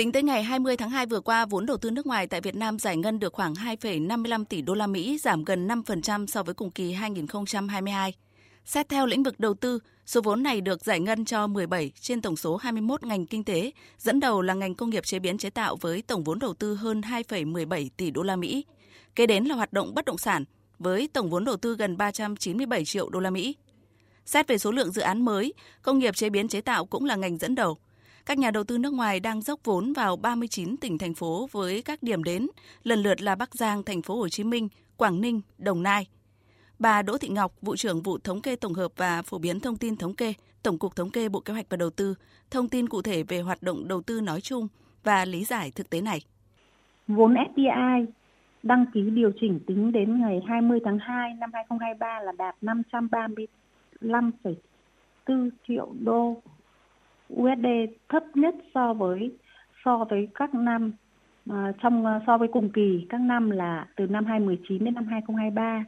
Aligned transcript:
Tính 0.00 0.12
tới 0.12 0.22
ngày 0.22 0.42
20 0.42 0.76
tháng 0.76 0.90
2 0.90 1.06
vừa 1.06 1.20
qua, 1.20 1.46
vốn 1.46 1.66
đầu 1.66 1.76
tư 1.76 1.90
nước 1.90 2.06
ngoài 2.06 2.26
tại 2.26 2.40
Việt 2.40 2.54
Nam 2.54 2.78
giải 2.78 2.96
ngân 2.96 3.18
được 3.18 3.32
khoảng 3.32 3.54
2,55 3.54 4.44
tỷ 4.44 4.62
đô 4.62 4.74
la 4.74 4.86
Mỹ, 4.86 5.18
giảm 5.18 5.44
gần 5.44 5.68
5% 5.68 6.26
so 6.26 6.42
với 6.42 6.54
cùng 6.54 6.70
kỳ 6.70 6.92
2022. 6.92 8.14
Xét 8.64 8.88
theo 8.88 9.06
lĩnh 9.06 9.22
vực 9.22 9.40
đầu 9.40 9.54
tư, 9.54 9.78
số 10.06 10.20
vốn 10.20 10.42
này 10.42 10.60
được 10.60 10.84
giải 10.84 11.00
ngân 11.00 11.24
cho 11.24 11.46
17 11.46 11.92
trên 12.00 12.22
tổng 12.22 12.36
số 12.36 12.56
21 12.56 13.02
ngành 13.02 13.26
kinh 13.26 13.44
tế, 13.44 13.70
dẫn 13.98 14.20
đầu 14.20 14.42
là 14.42 14.54
ngành 14.54 14.74
công 14.74 14.90
nghiệp 14.90 15.04
chế 15.04 15.18
biến 15.18 15.38
chế 15.38 15.50
tạo 15.50 15.76
với 15.76 16.02
tổng 16.02 16.24
vốn 16.24 16.38
đầu 16.38 16.54
tư 16.54 16.74
hơn 16.74 17.00
2,17 17.00 17.88
tỷ 17.96 18.10
đô 18.10 18.22
la 18.22 18.36
Mỹ. 18.36 18.64
Kế 19.14 19.26
đến 19.26 19.44
là 19.44 19.54
hoạt 19.54 19.72
động 19.72 19.94
bất 19.94 20.04
động 20.04 20.18
sản 20.18 20.44
với 20.78 21.08
tổng 21.12 21.30
vốn 21.30 21.44
đầu 21.44 21.56
tư 21.56 21.76
gần 21.76 21.96
397 21.96 22.84
triệu 22.84 23.08
đô 23.08 23.20
la 23.20 23.30
Mỹ. 23.30 23.56
Xét 24.26 24.48
về 24.48 24.58
số 24.58 24.70
lượng 24.70 24.92
dự 24.92 25.02
án 25.02 25.24
mới, 25.24 25.54
công 25.82 25.98
nghiệp 25.98 26.16
chế 26.16 26.30
biến 26.30 26.48
chế 26.48 26.60
tạo 26.60 26.86
cũng 26.86 27.04
là 27.04 27.16
ngành 27.16 27.38
dẫn 27.38 27.54
đầu. 27.54 27.78
Các 28.26 28.38
nhà 28.38 28.50
đầu 28.50 28.64
tư 28.64 28.78
nước 28.78 28.92
ngoài 28.92 29.20
đang 29.20 29.42
dốc 29.42 29.60
vốn 29.64 29.92
vào 29.92 30.16
39 30.16 30.76
tỉnh 30.76 30.98
thành 30.98 31.14
phố 31.14 31.48
với 31.52 31.82
các 31.82 32.02
điểm 32.02 32.24
đến 32.24 32.46
lần 32.82 33.02
lượt 33.02 33.22
là 33.22 33.34
Bắc 33.34 33.54
Giang, 33.54 33.82
thành 33.82 34.02
phố 34.02 34.16
Hồ 34.16 34.28
Chí 34.28 34.44
Minh, 34.44 34.68
Quảng 34.96 35.20
Ninh, 35.20 35.40
Đồng 35.58 35.82
Nai. 35.82 36.06
Bà 36.78 37.02
Đỗ 37.02 37.18
Thị 37.18 37.28
Ngọc, 37.28 37.52
vụ 37.62 37.76
trưởng 37.76 38.02
vụ 38.02 38.18
thống 38.18 38.40
kê 38.40 38.56
tổng 38.56 38.74
hợp 38.74 38.92
và 38.96 39.22
phổ 39.22 39.38
biến 39.38 39.60
thông 39.60 39.76
tin 39.76 39.96
thống 39.96 40.14
kê, 40.14 40.34
Tổng 40.62 40.78
cục 40.78 40.96
Thống 40.96 41.10
kê 41.10 41.28
Bộ 41.28 41.40
Kế 41.40 41.52
hoạch 41.52 41.66
và 41.70 41.76
Đầu 41.76 41.90
tư, 41.90 42.14
thông 42.50 42.68
tin 42.68 42.88
cụ 42.88 43.02
thể 43.02 43.22
về 43.22 43.40
hoạt 43.40 43.62
động 43.62 43.88
đầu 43.88 44.02
tư 44.02 44.20
nói 44.20 44.40
chung 44.40 44.68
và 45.04 45.24
lý 45.24 45.44
giải 45.44 45.72
thực 45.74 45.90
tế 45.90 46.00
này. 46.00 46.20
Vốn 47.08 47.34
FDI 47.34 48.06
đăng 48.62 48.86
ký 48.94 49.10
điều 49.10 49.32
chỉnh 49.40 49.60
tính 49.66 49.92
đến 49.92 50.20
ngày 50.20 50.40
20 50.48 50.78
tháng 50.84 50.98
2 50.98 51.34
năm 51.34 51.50
2023 51.52 52.20
là 52.20 52.32
đạt 52.38 52.56
535,4 52.62 55.50
triệu 55.68 55.92
đô 56.00 56.42
USD 57.32 57.66
thấp 58.08 58.22
nhất 58.34 58.54
so 58.74 58.92
với 58.92 59.32
so 59.84 60.04
với 60.10 60.28
các 60.34 60.54
năm 60.54 60.92
uh, 61.50 61.54
trong 61.82 62.06
uh, 62.06 62.22
so 62.26 62.38
với 62.38 62.48
cùng 62.48 62.70
kỳ 62.70 63.06
các 63.08 63.20
năm 63.20 63.50
là 63.50 63.86
từ 63.96 64.06
năm 64.06 64.24
2019 64.24 64.84
đến 64.84 64.94
năm 64.94 65.06
2023 65.06 65.84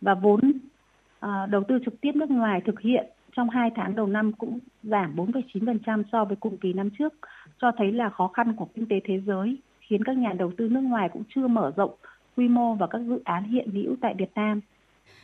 và 0.00 0.14
vốn 0.14 0.40
uh, 1.26 1.50
đầu 1.50 1.62
tư 1.68 1.78
trực 1.84 2.00
tiếp 2.00 2.12
nước 2.14 2.30
ngoài 2.30 2.60
thực 2.66 2.80
hiện 2.80 3.06
trong 3.36 3.50
2 3.50 3.70
tháng 3.76 3.94
đầu 3.96 4.06
năm 4.06 4.32
cũng 4.32 4.58
giảm 4.82 5.16
4,9% 5.16 6.02
so 6.12 6.24
với 6.24 6.36
cùng 6.36 6.56
kỳ 6.56 6.72
năm 6.72 6.90
trước, 6.98 7.14
cho 7.58 7.72
thấy 7.76 7.92
là 7.92 8.10
khó 8.10 8.28
khăn 8.28 8.56
của 8.56 8.66
kinh 8.74 8.86
tế 8.88 9.00
thế 9.04 9.20
giới 9.26 9.58
khiến 9.80 10.04
các 10.04 10.16
nhà 10.16 10.32
đầu 10.32 10.52
tư 10.56 10.68
nước 10.68 10.80
ngoài 10.80 11.08
cũng 11.12 11.22
chưa 11.34 11.46
mở 11.46 11.72
rộng 11.76 11.94
quy 12.36 12.48
mô 12.48 12.74
và 12.74 12.86
các 12.86 12.98
dự 12.98 13.20
án 13.24 13.44
hiện 13.44 13.70
hữu 13.70 13.96
tại 14.00 14.14
Việt 14.18 14.30
Nam. 14.34 14.60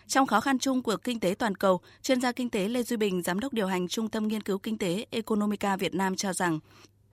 Trong 0.06 0.26
khó 0.26 0.40
khăn 0.40 0.58
chung 0.58 0.82
của 0.82 0.96
kinh 0.96 1.20
tế 1.20 1.34
toàn 1.38 1.54
cầu, 1.54 1.80
chuyên 2.02 2.20
gia 2.20 2.32
kinh 2.32 2.50
tế 2.50 2.68
Lê 2.68 2.82
Duy 2.82 2.96
Bình, 2.96 3.22
giám 3.22 3.40
đốc 3.40 3.52
điều 3.52 3.66
hành 3.66 3.88
Trung 3.88 4.08
tâm 4.08 4.28
Nghiên 4.28 4.42
cứu 4.42 4.58
Kinh 4.58 4.78
tế 4.78 5.06
Economica 5.10 5.76
Việt 5.76 5.94
Nam 5.94 6.16
cho 6.16 6.32
rằng, 6.32 6.58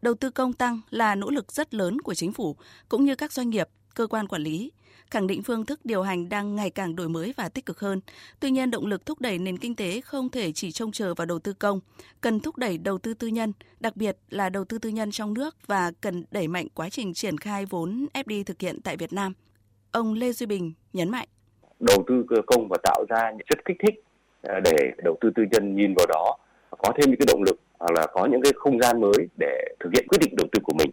đầu 0.02 0.14
tư 0.14 0.30
công 0.30 0.54
tăng 0.54 0.82
là 0.90 1.16
nỗ 1.16 1.30
lực 1.30 1.52
rất 1.52 1.74
lớn 1.74 2.02
của 2.02 2.14
chính 2.14 2.34
phủ 2.34 2.56
cũng 2.90 3.06
như 3.06 3.16
các 3.16 3.32
doanh 3.32 3.50
nghiệp, 3.50 3.70
cơ 3.96 4.08
quan 4.08 4.28
quản 4.28 4.42
lý, 4.42 4.72
khẳng 5.12 5.28
định 5.28 5.44
phương 5.44 5.66
thức 5.66 5.86
điều 5.86 6.04
hành 6.04 6.30
đang 6.30 6.56
ngày 6.56 6.70
càng 6.70 6.96
đổi 6.96 7.10
mới 7.10 7.34
và 7.38 7.50
tích 7.50 7.66
cực 7.66 7.80
hơn. 7.80 8.02
Tuy 8.40 8.52
nhiên, 8.52 8.72
động 8.72 8.86
lực 8.86 9.06
thúc 9.06 9.22
đẩy 9.22 9.38
nền 9.38 9.58
kinh 9.58 9.76
tế 9.76 10.02
không 10.02 10.30
thể 10.30 10.52
chỉ 10.52 10.72
trông 10.72 10.92
chờ 10.92 11.14
vào 11.14 11.26
đầu 11.26 11.40
tư 11.40 11.54
công, 11.54 11.80
cần 12.22 12.40
thúc 12.40 12.58
đẩy 12.58 12.78
đầu 12.78 12.98
tư 12.98 13.14
tư 13.14 13.28
nhân, 13.28 13.54
đặc 13.80 13.98
biệt 13.98 14.18
là 14.30 14.50
đầu 14.50 14.66
tư 14.66 14.78
tư 14.78 14.90
nhân 14.90 15.12
trong 15.12 15.34
nước 15.34 15.68
và 15.68 15.92
cần 16.02 16.26
đẩy 16.32 16.48
mạnh 16.48 16.68
quá 16.74 16.90
trình 16.90 17.14
triển 17.14 17.38
khai 17.38 17.66
vốn 17.66 18.08
FDI 18.14 18.44
thực 18.44 18.62
hiện 18.62 18.82
tại 18.82 18.98
Việt 18.98 19.14
Nam. 19.14 19.34
Ông 19.92 20.14
Lê 20.14 20.32
Duy 20.32 20.46
Bình 20.46 20.74
nhấn 20.94 21.10
mạnh 21.10 21.28
đầu 21.80 22.04
tư 22.08 22.26
cơ 22.30 22.36
công 22.46 22.68
và 22.70 22.78
tạo 22.84 23.06
ra 23.10 23.32
những 23.32 23.48
chất 23.50 23.66
kích 23.66 23.78
thích 23.80 24.04
à, 24.42 24.60
để 24.64 24.92
đầu 25.04 25.18
tư 25.22 25.30
tư 25.36 25.44
nhân 25.52 25.76
nhìn 25.76 25.94
vào 25.98 26.06
đó 26.10 26.38
có 26.70 26.92
thêm 26.98 27.10
những 27.10 27.20
cái 27.20 27.28
động 27.28 27.44
lực 27.44 27.60
hoặc 27.80 27.92
là 27.96 28.08
có 28.14 28.26
những 28.26 28.42
cái 28.42 28.52
không 28.56 28.80
gian 28.80 29.02
mới 29.02 29.28
để 29.40 29.76
thực 29.80 29.90
hiện 29.94 30.08
quyết 30.08 30.18
định 30.22 30.36
đầu 30.38 30.48
tư 30.52 30.60
của 30.64 30.74
mình. 30.80 30.90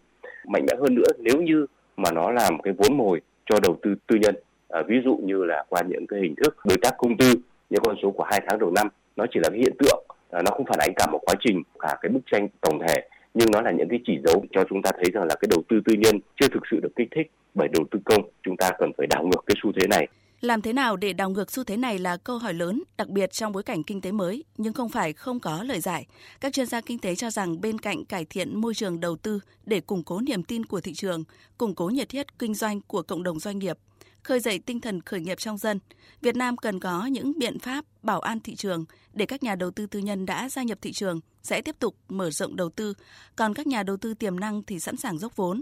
Mạnh 0.47 0.67
mẽ 0.67 0.77
hơn 0.81 0.95
nữa 0.95 1.09
nếu 1.19 1.42
như 1.42 1.67
mà 1.97 2.11
nó 2.12 2.31
làm 2.31 2.61
cái 2.62 2.75
vốn 2.78 2.97
mồi 2.97 3.20
cho 3.47 3.56
đầu 3.62 3.77
tư 3.83 3.95
tư 4.06 4.17
nhân 4.22 4.34
à, 4.69 4.83
ví 4.89 4.97
dụ 5.05 5.17
như 5.22 5.45
là 5.45 5.64
qua 5.69 5.83
những 5.89 6.06
cái 6.06 6.20
hình 6.20 6.34
thức 6.42 6.56
đối 6.64 6.78
tác 6.83 6.91
công 6.98 7.17
tư 7.17 7.34
những 7.70 7.83
con 7.84 7.97
số 8.03 8.10
của 8.10 8.25
hai 8.25 8.41
tháng 8.49 8.59
đầu 8.59 8.71
năm 8.71 8.88
nó 9.16 9.26
chỉ 9.31 9.41
là 9.43 9.49
cái 9.49 9.59
hiện 9.59 9.76
tượng 9.78 10.05
à, 10.31 10.43
nó 10.44 10.50
không 10.50 10.66
phản 10.66 10.78
ánh 10.78 10.94
cả 10.97 11.06
một 11.12 11.21
quá 11.26 11.34
trình 11.41 11.62
cả 11.78 11.97
cái 12.03 12.10
bức 12.10 12.21
tranh 12.32 12.49
tổng 12.60 12.78
thể 12.88 13.09
nhưng 13.34 13.49
nó 13.53 13.60
là 13.60 13.71
những 13.71 13.88
cái 13.88 13.99
chỉ 14.06 14.19
dấu 14.26 14.44
cho 14.53 14.65
chúng 14.69 14.82
ta 14.82 14.91
thấy 14.94 15.10
rằng 15.15 15.25
là 15.25 15.34
cái 15.41 15.49
đầu 15.50 15.62
tư 15.69 15.81
tư 15.84 15.94
nhân 15.99 16.21
chưa 16.41 16.49
thực 16.49 16.62
sự 16.71 16.81
được 16.82 16.93
kích 16.97 17.09
thích 17.16 17.31
bởi 17.55 17.69
đầu 17.69 17.84
tư 17.91 17.99
công 18.05 18.22
chúng 18.43 18.56
ta 18.56 18.71
cần 18.78 18.91
phải 18.99 19.06
đảo 19.06 19.25
ngược 19.25 19.44
cái 19.47 19.55
xu 19.62 19.72
thế 19.72 19.87
này 19.91 20.09
làm 20.41 20.62
thế 20.62 20.73
nào 20.73 20.97
để 20.97 21.12
đảo 21.12 21.31
ngược 21.31 21.51
xu 21.51 21.65
thế 21.65 21.77
này 21.77 21.99
là 21.99 22.17
câu 22.17 22.39
hỏi 22.39 22.55
lớn, 22.55 22.83
đặc 22.97 23.09
biệt 23.09 23.33
trong 23.33 23.53
bối 23.53 23.62
cảnh 23.62 23.83
kinh 23.83 24.01
tế 24.01 24.12
mới, 24.12 24.45
nhưng 24.56 24.73
không 24.73 24.89
phải 24.89 25.12
không 25.12 25.41
có 25.41 25.62
lời 25.62 25.81
giải. 25.81 26.06
Các 26.41 26.53
chuyên 26.53 26.67
gia 26.67 26.81
kinh 26.81 26.99
tế 26.99 27.15
cho 27.15 27.31
rằng 27.31 27.61
bên 27.61 27.78
cạnh 27.78 28.05
cải 28.05 28.25
thiện 28.25 28.61
môi 28.61 28.75
trường 28.75 29.00
đầu 29.00 29.17
tư 29.17 29.41
để 29.65 29.81
củng 29.81 30.05
cố 30.05 30.21
niềm 30.21 30.43
tin 30.43 30.67
của 30.67 30.81
thị 30.81 30.95
trường, 30.95 31.25
củng 31.59 31.75
cố 31.75 31.89
nhiệt 31.89 32.12
huyết 32.12 32.39
kinh 32.39 32.55
doanh 32.55 32.81
của 32.81 33.03
cộng 33.03 33.23
đồng 33.23 33.41
doanh 33.41 33.59
nghiệp, 33.59 33.79
khơi 34.23 34.41
dậy 34.41 34.59
tinh 34.59 34.81
thần 34.81 35.00
khởi 35.03 35.21
nghiệp 35.21 35.39
trong 35.39 35.59
dân, 35.59 35.79
Việt 36.21 36.37
Nam 36.37 36.56
cần 36.56 36.81
có 36.81 37.06
những 37.06 37.33
biện 37.39 37.59
pháp 37.59 37.84
bảo 38.03 38.21
an 38.21 38.41
thị 38.41 38.55
trường 38.55 38.84
để 39.12 39.27
các 39.27 39.43
nhà 39.43 39.55
đầu 39.55 39.71
tư 39.71 39.87
tư 39.87 39.99
nhân 39.99 40.27
đã 40.27 40.49
gia 40.49 40.62
nhập 40.62 40.79
thị 40.83 40.93
trường 40.93 41.21
sẽ 41.43 41.62
tiếp 41.62 41.77
tục 41.79 41.97
mở 42.09 42.31
rộng 42.31 42.56
đầu 42.56 42.71
tư, 42.71 42.95
còn 43.37 43.55
các 43.55 43.67
nhà 43.67 43.83
đầu 43.83 43.97
tư 43.97 44.15
tiềm 44.15 44.41
năng 44.41 44.62
thì 44.62 44.81
sẵn 44.81 44.97
sàng 44.97 45.19
dốc 45.19 45.37
vốn. 45.37 45.61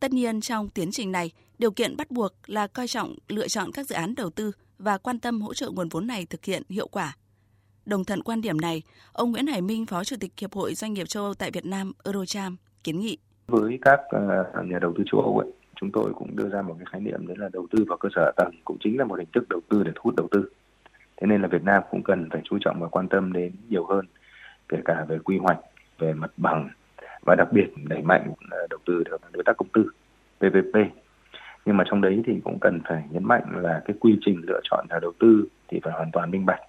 Tất 0.00 0.12
nhiên 0.12 0.40
trong 0.40 0.68
tiến 0.68 0.90
trình 0.92 1.12
này, 1.12 1.30
điều 1.58 1.70
kiện 1.70 1.96
bắt 1.96 2.10
buộc 2.10 2.32
là 2.46 2.66
coi 2.66 2.88
trọng 2.88 3.14
lựa 3.28 3.48
chọn 3.48 3.70
các 3.74 3.86
dự 3.86 3.94
án 3.94 4.14
đầu 4.14 4.30
tư 4.30 4.52
và 4.78 4.98
quan 4.98 5.20
tâm 5.20 5.40
hỗ 5.40 5.54
trợ 5.54 5.70
nguồn 5.70 5.88
vốn 5.88 6.06
này 6.06 6.26
thực 6.30 6.44
hiện 6.44 6.62
hiệu 6.68 6.88
quả. 6.88 7.16
Đồng 7.86 8.04
thuận 8.04 8.22
quan 8.22 8.40
điểm 8.40 8.60
này, 8.60 8.82
ông 9.12 9.30
Nguyễn 9.30 9.46
Hải 9.46 9.60
Minh, 9.60 9.86
Phó 9.86 10.04
Chủ 10.04 10.16
tịch 10.20 10.32
Hiệp 10.40 10.52
hội 10.52 10.74
Doanh 10.74 10.92
nghiệp 10.92 11.08
châu 11.08 11.24
Âu 11.24 11.34
tại 11.34 11.50
Việt 11.50 11.66
Nam 11.66 11.92
Eurocharm 12.04 12.56
kiến 12.84 13.00
nghị. 13.00 13.18
Với 13.46 13.78
các 13.82 14.00
ờ, 14.08 14.62
nhà 14.64 14.78
đầu 14.78 14.92
tư 14.98 15.04
châu 15.12 15.20
Âu 15.20 15.38
ấy, 15.38 15.52
chúng 15.80 15.90
tôi 15.92 16.12
cũng 16.14 16.36
đưa 16.36 16.48
ra 16.48 16.62
một 16.62 16.74
cái 16.78 16.86
khái 16.92 17.00
niệm 17.00 17.26
đấy 17.26 17.36
là 17.40 17.48
đầu 17.52 17.66
tư 17.70 17.84
vào 17.88 17.98
cơ 17.98 18.08
sở 18.14 18.24
hạ 18.24 18.32
tầng 18.36 18.54
cũng 18.64 18.76
chính 18.80 18.98
là 18.98 19.04
một 19.04 19.18
hình 19.18 19.28
thức 19.34 19.48
đầu 19.48 19.60
tư 19.68 19.82
để 19.82 19.92
thu 19.94 20.00
hút 20.04 20.14
đầu 20.16 20.28
tư. 20.30 20.50
Thế 21.20 21.26
nên 21.26 21.42
là 21.42 21.48
Việt 21.48 21.62
Nam 21.62 21.82
cũng 21.90 22.02
cần 22.02 22.28
phải 22.30 22.40
chú 22.44 22.58
trọng 22.60 22.80
và 22.80 22.88
quan 22.88 23.08
tâm 23.08 23.32
đến 23.32 23.52
nhiều 23.68 23.86
hơn 23.86 24.06
kể 24.68 24.78
cả 24.84 25.06
về 25.08 25.18
quy 25.24 25.38
hoạch, 25.38 25.58
về 25.98 26.12
mặt 26.12 26.30
bằng 26.36 26.70
và 27.26 27.34
đặc 27.34 27.48
biệt 27.52 27.66
đẩy 27.88 28.02
mạnh 28.02 28.32
ờ, 28.50 28.66
đầu 28.70 28.78
tư 28.86 29.02
theo 29.06 29.18
đối 29.32 29.44
tác 29.44 29.56
công 29.56 29.68
tư 29.68 29.90
PPP 30.38 30.76
nhưng 31.66 31.76
mà 31.76 31.84
trong 31.90 32.00
đấy 32.00 32.22
thì 32.26 32.40
cũng 32.44 32.58
cần 32.60 32.80
phải 32.88 33.02
nhấn 33.10 33.24
mạnh 33.24 33.42
là 33.54 33.82
cái 33.84 33.96
quy 34.00 34.18
trình 34.20 34.40
lựa 34.46 34.60
chọn 34.70 34.86
nhà 34.90 34.98
đầu 35.02 35.12
tư 35.18 35.44
thì 35.68 35.80
phải 35.82 35.92
hoàn 35.92 36.10
toàn 36.12 36.30
minh 36.30 36.46
bạch. 36.46 36.60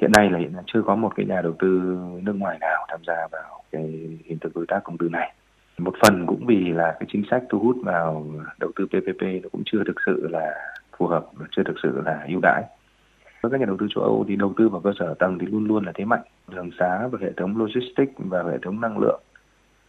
Hiện 0.00 0.12
nay 0.12 0.30
là 0.30 0.38
hiện 0.38 0.52
nay 0.52 0.62
chưa 0.66 0.82
có 0.82 0.94
một 0.94 1.12
cái 1.16 1.26
nhà 1.26 1.42
đầu 1.42 1.54
tư 1.58 1.98
nước 2.22 2.32
ngoài 2.32 2.58
nào 2.60 2.86
tham 2.88 3.00
gia 3.06 3.28
vào 3.32 3.62
cái 3.72 3.82
hình 4.24 4.38
thức 4.40 4.52
đối 4.54 4.66
tác 4.68 4.80
công 4.84 4.98
tư 4.98 5.08
này. 5.08 5.34
Một 5.78 5.94
phần 6.02 6.26
cũng 6.26 6.46
vì 6.46 6.72
là 6.72 6.96
cái 7.00 7.06
chính 7.12 7.22
sách 7.30 7.42
thu 7.48 7.58
hút 7.58 7.76
vào 7.84 8.26
đầu 8.58 8.70
tư 8.76 8.86
PPP 8.86 9.22
nó 9.42 9.48
cũng 9.52 9.62
chưa 9.66 9.84
thực 9.86 9.96
sự 10.06 10.28
là 10.30 10.54
phù 10.98 11.06
hợp 11.06 11.26
và 11.32 11.46
chưa 11.50 11.62
thực 11.62 11.76
sự 11.82 12.02
là 12.04 12.24
ưu 12.28 12.40
đãi. 12.42 12.62
Với 13.42 13.52
các 13.52 13.60
nhà 13.60 13.66
đầu 13.66 13.76
tư 13.80 13.86
châu 13.94 14.04
Âu 14.04 14.24
thì 14.28 14.36
đầu 14.36 14.54
tư 14.56 14.68
vào 14.68 14.80
cơ 14.80 14.92
sở 14.98 15.14
tầng 15.14 15.38
thì 15.38 15.46
luôn 15.46 15.64
luôn 15.64 15.84
là 15.86 15.92
thế 15.94 16.04
mạnh. 16.04 16.22
Đường 16.48 16.70
xá 16.78 17.08
và 17.12 17.18
hệ 17.22 17.32
thống 17.36 17.56
logistics 17.56 18.12
và 18.18 18.42
hệ 18.42 18.58
thống 18.62 18.80
năng 18.80 18.98
lượng 18.98 19.20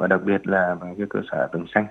và 0.01 0.07
đặc 0.07 0.21
biệt 0.25 0.47
là 0.47 0.75
cái 0.81 1.07
cơ 1.09 1.19
sở 1.31 1.47
tầng 1.53 1.65
xanh 1.73 1.87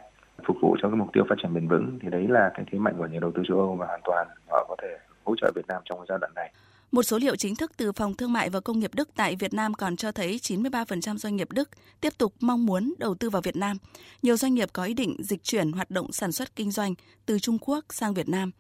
phục 0.47 0.56
vụ 0.62 0.76
cho 0.82 0.88
cái 0.88 0.97
mục 0.97 1.09
tiêu 1.12 1.25
phát 1.28 1.34
triển 1.43 1.54
bền 1.54 1.69
vững 1.69 1.98
thì 2.03 2.09
đấy 2.10 2.26
là 2.28 2.50
cái 2.54 2.66
thế 2.72 2.78
mạnh 2.78 2.94
của 2.98 3.06
nhà 3.06 3.19
đầu 3.21 3.32
tư 3.34 3.43
châu 3.48 3.59
Âu 3.59 3.76
và 3.76 3.87
hoàn 3.87 4.00
toàn 4.04 4.28
họ 4.48 4.66
có 4.69 4.76
thể 4.82 4.98
hỗ 5.25 5.34
trợ 5.41 5.53
Việt 5.54 5.66
Nam 5.69 5.82
trong 5.84 6.04
giai 6.09 6.19
đoạn 6.20 6.32
này. 6.34 6.53
Một 6.93 7.03
số 7.03 7.19
liệu 7.19 7.37
chính 7.37 7.56
thức 7.56 7.72
từ 7.76 7.93
Phòng 7.93 8.15
Thương 8.15 8.32
mại 8.32 8.50
và 8.50 8.60
Công 8.60 8.78
nghiệp 8.78 8.91
Đức 8.94 9.09
tại 9.16 9.37
Việt 9.37 9.54
Nam 9.54 9.75
còn 9.75 9.97
cho 9.97 10.12
thấy 10.12 10.38
93% 10.43 11.16
doanh 11.16 11.37
nghiệp 11.37 11.49
Đức 11.53 11.69
tiếp 12.00 12.12
tục 12.19 12.34
mong 12.41 12.66
muốn 12.66 12.94
đầu 12.99 13.15
tư 13.15 13.31
vào 13.31 13.43
Việt 13.43 13.56
Nam. 13.56 13.76
Nhiều 14.22 14.37
doanh 14.37 14.54
nghiệp 14.54 14.69
có 14.72 14.84
ý 14.84 14.94
định 14.94 15.16
dịch 15.19 15.43
chuyển 15.43 15.72
hoạt 15.72 15.91
động 15.91 16.12
sản 16.12 16.32
xuất 16.32 16.56
kinh 16.56 16.70
doanh 16.70 16.94
từ 17.26 17.38
Trung 17.38 17.59
Quốc 17.60 17.84
sang 17.88 18.15
Việt 18.15 18.28
Nam. 18.28 18.50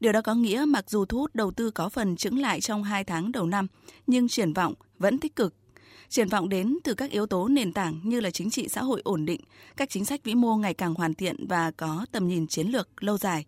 Điều 0.00 0.12
đó 0.12 0.20
có 0.22 0.34
nghĩa 0.34 0.64
mặc 0.68 0.90
dù 0.90 1.04
thu 1.04 1.18
hút 1.18 1.30
đầu 1.34 1.50
tư 1.50 1.70
có 1.70 1.88
phần 1.88 2.16
chững 2.16 2.38
lại 2.38 2.60
trong 2.60 2.82
2 2.82 3.04
tháng 3.04 3.32
đầu 3.32 3.46
năm, 3.46 3.66
nhưng 4.06 4.28
triển 4.28 4.52
vọng 4.52 4.74
vẫn 4.98 5.18
tích 5.18 5.36
cực 5.36 5.54
triển 6.10 6.28
vọng 6.28 6.48
đến 6.48 6.78
từ 6.84 6.94
các 6.94 7.10
yếu 7.10 7.26
tố 7.26 7.48
nền 7.48 7.72
tảng 7.72 8.00
như 8.04 8.20
là 8.20 8.30
chính 8.30 8.50
trị 8.50 8.68
xã 8.68 8.82
hội 8.82 9.00
ổn 9.04 9.26
định, 9.26 9.40
các 9.76 9.90
chính 9.90 10.04
sách 10.04 10.24
vĩ 10.24 10.34
mô 10.34 10.56
ngày 10.56 10.74
càng 10.74 10.94
hoàn 10.94 11.14
thiện 11.14 11.46
và 11.48 11.70
có 11.70 12.06
tầm 12.12 12.28
nhìn 12.28 12.46
chiến 12.46 12.66
lược 12.66 13.02
lâu 13.02 13.18
dài. 13.18 13.44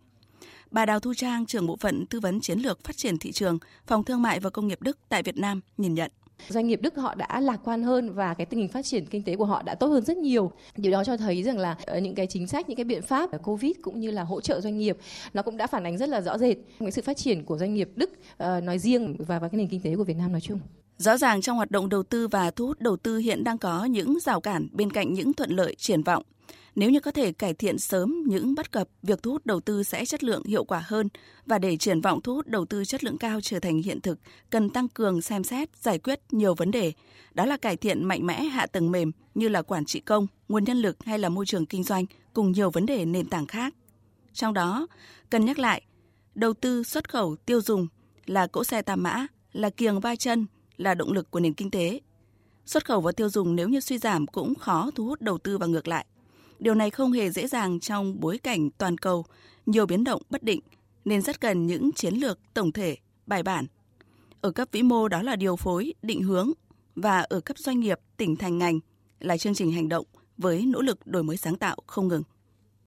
Bà 0.70 0.87
Đào 0.87 1.00
Thu 1.00 1.14
Trang, 1.14 1.47
trưởng 1.47 1.67
bộ 1.67 1.76
phận 1.76 2.06
tư 2.06 2.20
vấn 2.20 2.41
chiến 2.41 2.59
lược 2.59 2.85
phát 2.85 2.97
triển 2.97 3.19
thị 3.19 3.32
trường, 3.32 3.59
Phòng 3.87 4.05
Thương 4.05 4.23
mại 4.23 4.41
và 4.41 4.50
Công 4.50 4.69
nghiệp 4.69 4.82
Đức 4.82 4.99
tại 5.09 5.23
Việt 5.23 5.37
Nam 5.37 5.61
nhìn 5.76 5.94
nhận 5.94 6.11
doanh 6.49 6.67
nghiệp 6.67 6.81
Đức 6.82 6.97
họ 6.97 7.14
đã 7.14 7.41
lạc 7.41 7.61
quan 7.64 7.82
hơn 7.82 8.14
và 8.14 8.35
cái 8.35 8.47
tình 8.47 8.61
hình 8.61 8.69
phát 8.69 8.85
triển 8.85 9.06
kinh 9.06 9.23
tế 9.23 9.37
của 9.37 9.44
họ 9.44 9.62
đã 9.62 9.75
tốt 9.75 9.87
hơn 9.87 10.05
rất 10.05 10.17
nhiều. 10.17 10.53
Điều 10.76 10.93
đó 10.93 11.05
cho 11.05 11.17
thấy 11.17 11.43
rằng 11.43 11.59
là 11.59 11.76
ờ, 11.87 11.99
những 11.99 12.14
cái 12.14 12.26
chính 12.26 12.47
sách, 12.47 12.69
những 12.69 12.76
cái 12.76 12.85
biện 12.85 13.03
pháp 13.03 13.31
ờ, 13.31 13.38
Covid 13.38 13.73
cũng 13.82 14.00
như 14.00 14.11
là 14.11 14.23
hỗ 14.23 14.41
trợ 14.41 14.61
doanh 14.61 14.79
nghiệp 14.79 14.97
nó 15.35 15.43
cũng 15.43 15.56
đã 15.56 15.67
phản 15.67 15.85
ánh 15.85 15.99
rất 15.99 16.09
là 16.09 16.20
rõ 16.20 16.38
rệt 16.38 16.56
cái 16.81 16.91
sự 16.91 17.03
phát 17.03 17.17
triển 17.17 17.44
của 17.44 17.59
doanh 17.59 17.75
nghiệp 17.75 17.88
Đức 17.97 18.11
ờ, 18.37 18.61
nói 18.61 18.79
riêng 18.79 19.17
và 19.19 19.38
và 19.38 19.49
cái 19.49 19.59
nền 19.59 19.69
kinh 19.69 19.81
tế 19.81 19.97
của 19.97 20.05
Việt 20.05 20.17
Nam 20.17 20.32
nói 20.32 20.41
chung. 20.41 20.59
Rõ 21.02 21.16
ràng 21.16 21.40
trong 21.40 21.56
hoạt 21.56 21.70
động 21.70 21.88
đầu 21.88 22.02
tư 22.02 22.28
và 22.28 22.50
thu 22.50 22.66
hút 22.66 22.81
đầu 22.81 22.96
tư 22.96 23.19
hiện 23.19 23.44
đang 23.44 23.58
có 23.58 23.84
những 23.84 24.19
rào 24.20 24.40
cản 24.40 24.69
bên 24.72 24.93
cạnh 24.93 25.14
những 25.14 25.32
thuận 25.32 25.50
lợi 25.50 25.75
triển 25.75 26.02
vọng. 26.02 26.22
Nếu 26.75 26.90
như 26.90 27.00
có 27.00 27.10
thể 27.10 27.32
cải 27.32 27.54
thiện 27.54 27.78
sớm 27.78 28.22
những 28.26 28.54
bất 28.54 28.72
cập, 28.72 28.88
việc 29.02 29.22
thu 29.22 29.31
hút 29.31 29.46
đầu 29.46 29.60
tư 29.60 29.82
sẽ 29.82 30.04
chất 30.04 30.25
lượng 30.25 30.44
hiệu 30.44 30.64
quả 30.64 30.82
hơn 30.87 31.08
và 31.46 31.58
để 31.58 31.76
triển 31.76 32.00
vọng 32.00 32.20
thu 32.20 32.34
hút 32.34 32.46
đầu 32.46 32.64
tư 32.64 32.84
chất 32.84 33.04
lượng 33.04 33.19
cao 33.19 33.40
trở 33.40 33.60
thành 33.60 33.82
hiện 33.82 34.00
thực, 34.00 34.19
cần 34.50 34.70
tăng 34.70 34.88
cường 34.88 35.22
xem 35.22 35.44
xét, 35.44 35.76
giải 35.76 35.99
quyết 35.99 36.20
nhiều 36.31 36.54
vấn 36.54 36.70
đề. 36.70 36.93
Đó 37.34 37.44
là 37.44 37.56
cải 37.56 37.76
thiện 37.76 38.04
mạnh 38.04 38.26
mẽ 38.26 38.43
hạ 38.43 38.66
tầng 38.66 38.90
mềm 38.90 39.12
như 39.34 39.49
là 39.49 39.62
quản 39.62 39.84
trị 39.84 40.00
công, 40.00 40.26
nguồn 40.49 40.64
nhân 40.64 40.78
lực 40.78 41.04
hay 41.04 41.19
là 41.19 41.28
môi 41.28 41.46
trường 41.46 41.66
kinh 41.66 41.84
doanh 41.84 42.04
cùng 42.32 42.52
nhiều 42.52 42.70
vấn 42.70 42.87
đề 42.87 43.04
nền 43.04 43.26
tảng 43.26 43.46
khác. 43.46 43.75
Trong 44.32 44.54
đó, 44.54 44.87
cần 45.31 45.44
nhắc 45.44 45.58
lại, 45.58 45.82
đầu 46.34 46.52
tư 46.52 46.82
xuất 46.82 47.10
khẩu 47.10 47.37
tiêu 47.37 47.60
dùng 47.60 47.87
là 48.26 48.46
cỗ 48.46 48.64
xe 48.64 48.82
tam 48.82 49.02
mã, 49.02 49.26
là 49.52 49.70
kiềng 49.70 50.00
vai 50.00 50.16
chân, 50.16 50.46
là 50.82 50.94
động 50.94 51.12
lực 51.12 51.31
của 51.31 51.40
nền 51.40 51.55
kinh 51.55 51.70
tế. 51.70 52.00
Xuất 52.67 52.84
khẩu 52.84 53.00
và 53.00 53.12
tiêu 53.12 53.29
dùng 53.29 53.56
nếu 53.56 53.69
như 53.69 53.81
suy 53.81 53.99
giảm 53.99 54.26
cũng 54.26 54.55
khó 54.55 54.90
thu 54.94 55.06
hút 55.06 55.23
đầu 55.23 55.38
tư 55.38 55.58
và 55.58 55.67
ngược 55.67 55.88
lại. 55.88 56.06
Điều 56.58 56.75
này 56.75 56.90
không 56.90 57.12
hề 57.12 57.31
dễ 57.31 57.46
dàng 57.46 57.81
trong 57.81 58.20
bối 58.20 58.38
cảnh 58.38 58.70
toàn 58.79 58.99
cầu, 58.99 59.25
nhiều 59.67 59.87
biến 59.87 60.05
động 60.05 60.23
bất 60.31 60.43
định, 60.43 60.61
nên 61.05 61.23
rất 61.23 61.40
cần 61.40 61.67
những 61.67 61.93
chiến 61.93 62.14
lược 62.14 62.38
tổng 62.55 62.73
thể, 62.73 62.96
bài 63.26 63.43
bản. 63.43 63.67
Ở 64.40 64.50
cấp 64.50 64.69
vĩ 64.73 64.82
mô 64.82 65.08
đó 65.08 65.23
là 65.23 65.37
điều 65.37 65.56
phối, 65.56 65.94
định 66.02 66.23
hướng 66.23 66.50
và 66.96 67.20
ở 67.20 67.40
cấp 67.40 67.58
doanh 67.58 67.81
nghiệp, 67.81 68.00
tỉnh 68.17 68.37
thành 68.37 68.58
ngành 68.58 68.81
là 69.20 69.37
chương 69.37 69.55
trình 69.55 69.73
hành 69.73 69.88
động 69.88 70.06
với 70.38 70.67
nỗ 70.67 70.81
lực 70.81 71.06
đổi 71.06 71.23
mới 71.23 71.37
sáng 71.37 71.56
tạo 71.56 71.76
không 71.87 72.08
ngừng. 72.08 72.23